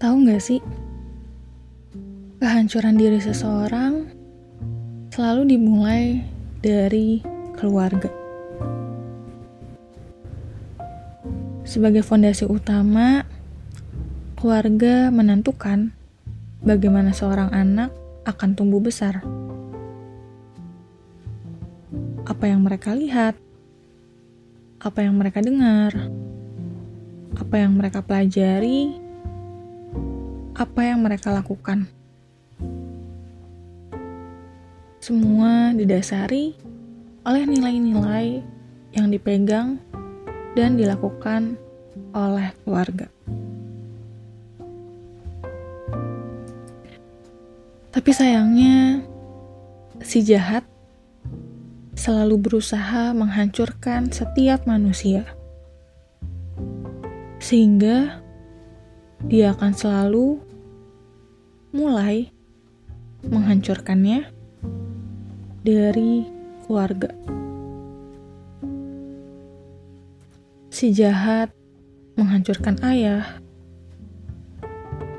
[0.00, 0.64] Tahu nggak sih,
[2.40, 4.08] kehancuran diri seseorang
[5.12, 6.24] selalu dimulai
[6.64, 7.20] dari
[7.60, 8.08] keluarga.
[11.68, 13.28] Sebagai fondasi utama,
[14.40, 15.92] keluarga menentukan
[16.64, 17.92] bagaimana seorang anak
[18.24, 19.20] akan tumbuh besar.
[22.24, 23.36] Apa yang mereka lihat,
[24.80, 25.92] apa yang mereka dengar,
[27.36, 29.09] apa yang mereka pelajari,
[30.60, 31.88] apa yang mereka lakukan.
[35.00, 36.52] Semua didasari
[37.24, 38.44] oleh nilai-nilai
[38.92, 39.80] yang dipegang
[40.52, 41.56] dan dilakukan
[42.12, 43.08] oleh keluarga.
[47.88, 49.00] Tapi sayangnya,
[50.04, 50.68] si jahat
[51.96, 55.24] selalu berusaha menghancurkan setiap manusia,
[57.40, 58.20] sehingga
[59.24, 60.49] dia akan selalu
[61.70, 62.26] mulai
[63.22, 64.26] menghancurkannya
[65.62, 66.26] dari
[66.66, 67.14] keluarga.
[70.70, 71.54] Si jahat
[72.18, 73.38] menghancurkan ayah,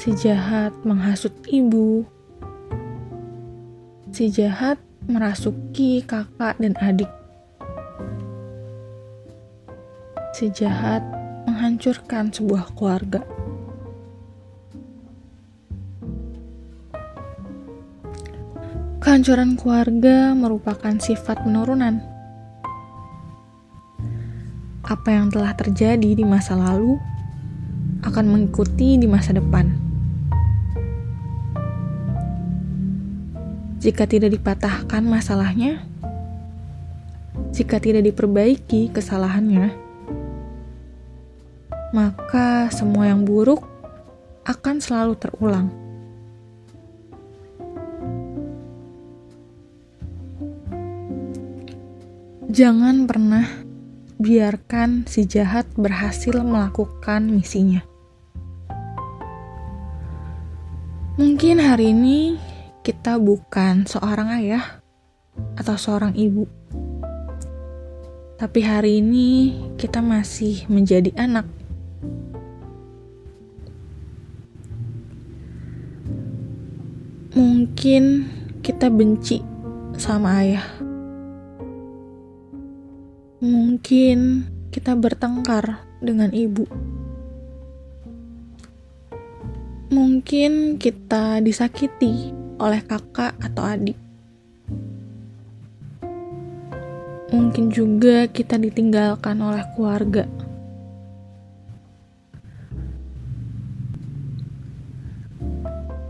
[0.00, 2.08] si jahat menghasut ibu,
[4.08, 7.10] si jahat merasuki kakak dan adik,
[10.32, 11.04] si jahat
[11.44, 13.20] menghancurkan sebuah keluarga.
[19.18, 21.98] Kehancuran keluarga merupakan sifat penurunan.
[24.86, 26.94] Apa yang telah terjadi di masa lalu
[28.06, 29.74] akan mengikuti di masa depan.
[33.82, 35.82] Jika tidak dipatahkan masalahnya,
[37.50, 39.74] jika tidak diperbaiki kesalahannya,
[41.90, 43.66] maka semua yang buruk
[44.46, 45.87] akan selalu terulang.
[52.58, 53.46] Jangan pernah
[54.18, 57.86] biarkan si jahat berhasil melakukan misinya.
[61.14, 62.34] Mungkin hari ini
[62.82, 64.82] kita bukan seorang ayah
[65.54, 66.50] atau seorang ibu,
[68.42, 71.46] tapi hari ini kita masih menjadi anak.
[77.38, 78.26] Mungkin
[78.66, 79.46] kita benci
[79.94, 80.87] sama ayah
[83.88, 86.68] Mungkin kita bertengkar dengan ibu.
[89.88, 93.96] Mungkin kita disakiti oleh kakak atau adik.
[97.32, 100.28] Mungkin juga kita ditinggalkan oleh keluarga.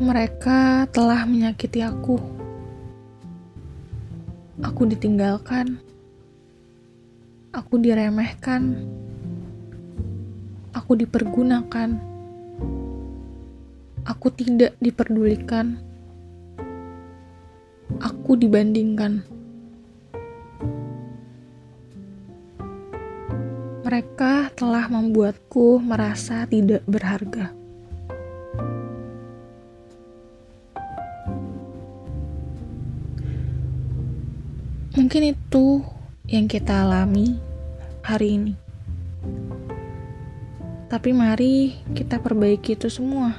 [0.00, 2.16] Mereka telah menyakiti aku.
[4.64, 5.84] Aku ditinggalkan
[7.56, 8.84] Aku diremehkan.
[10.76, 11.96] Aku dipergunakan.
[14.04, 15.80] Aku tidak diperdulikan.
[17.96, 19.24] Aku dibandingkan.
[23.88, 27.56] Mereka telah membuatku merasa tidak berharga.
[34.92, 35.80] Mungkin itu
[36.28, 37.45] yang kita alami
[38.06, 38.54] hari ini.
[40.86, 43.34] Tapi mari kita perbaiki itu semua.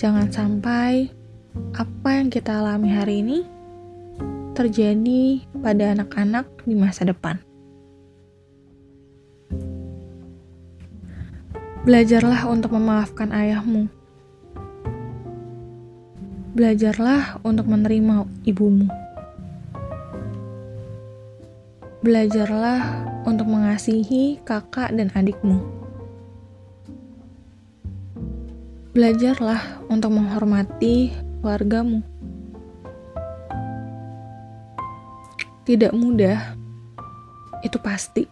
[0.00, 1.12] Jangan sampai
[1.76, 3.38] apa yang kita alami hari ini
[4.56, 7.36] terjadi pada anak-anak di masa depan.
[11.84, 13.92] Belajarlah untuk memaafkan ayahmu.
[16.56, 19.11] Belajarlah untuk menerima ibumu.
[22.02, 25.62] Belajarlah untuk mengasihi kakak dan adikmu.
[28.90, 32.02] Belajarlah untuk menghormati keluargamu.
[35.62, 36.58] Tidak mudah,
[37.62, 38.26] itu pasti.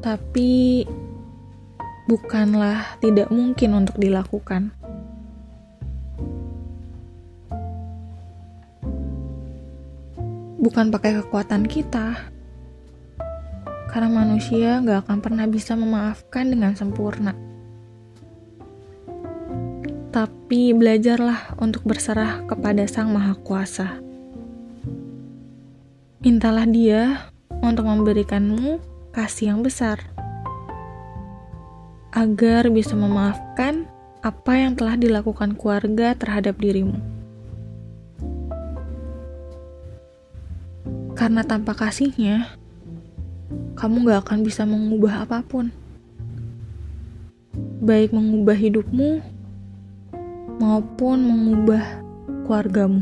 [0.00, 0.88] Tapi
[2.08, 4.85] bukanlah tidak mungkin untuk dilakukan.
[10.66, 12.26] Bukan pakai kekuatan kita.
[13.86, 17.38] Karena manusia gak akan pernah bisa memaafkan dengan sempurna.
[20.10, 24.02] Tapi belajarlah untuk berserah kepada Sang Maha Kuasa.
[26.26, 27.30] Mintalah Dia
[27.62, 28.82] untuk memberikanmu
[29.14, 30.02] kasih yang besar.
[32.16, 33.84] agar bisa memaafkan
[34.24, 37.15] apa yang telah dilakukan keluarga terhadap dirimu.
[41.16, 42.52] Karena tanpa kasihnya,
[43.72, 45.72] kamu gak akan bisa mengubah apa pun.
[47.80, 49.24] Baik mengubah hidupmu,
[50.60, 52.04] maupun mengubah
[52.44, 53.00] keluargamu.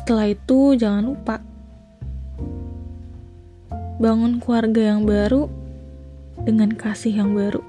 [0.00, 1.36] Setelah itu, jangan lupa
[4.00, 5.48] bangun keluarga yang baru
[6.44, 7.62] dengan kasih yang baru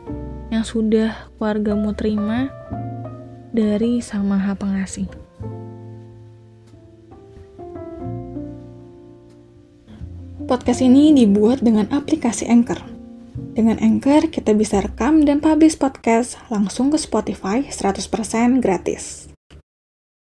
[0.50, 2.52] yang sudah keluargamu terima
[3.56, 5.25] dari Sang Maha Pengasih.
[10.46, 12.78] Podcast ini dibuat dengan aplikasi Anchor.
[13.58, 19.25] Dengan Anchor, kita bisa rekam dan publish podcast langsung ke Spotify 100% gratis.